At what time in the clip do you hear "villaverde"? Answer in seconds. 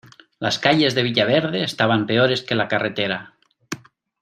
1.03-1.63